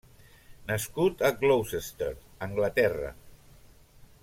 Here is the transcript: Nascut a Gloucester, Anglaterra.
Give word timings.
Nascut 0.71 1.21
a 1.29 1.31
Gloucester, 1.43 2.09
Anglaterra. 2.49 3.13